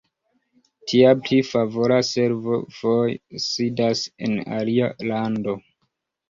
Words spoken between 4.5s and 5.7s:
alia lando.